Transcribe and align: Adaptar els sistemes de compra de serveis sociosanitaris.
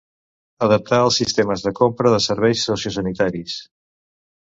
Adaptar 0.67 0.99
els 1.09 1.19
sistemes 1.21 1.67
de 1.67 1.75
compra 1.81 2.17
de 2.17 2.23
serveis 2.31 2.67
sociosanitaris. 2.73 3.63